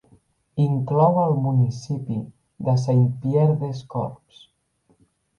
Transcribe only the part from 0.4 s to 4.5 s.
Inclou el municipi de Saint-Pierre-des-Corps.